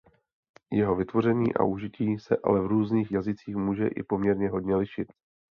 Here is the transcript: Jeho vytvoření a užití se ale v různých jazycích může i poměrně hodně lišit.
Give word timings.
Jeho 0.71 0.95
vytvoření 0.95 1.53
a 1.53 1.63
užití 1.63 2.19
se 2.19 2.37
ale 2.43 2.61
v 2.61 2.65
různých 2.67 3.11
jazycích 3.11 3.55
může 3.55 3.87
i 3.87 4.03
poměrně 4.03 4.49
hodně 4.49 4.75
lišit. 4.75 5.11